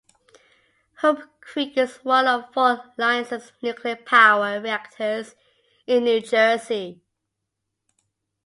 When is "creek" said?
1.41-1.77